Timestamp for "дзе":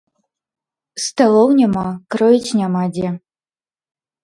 2.99-3.09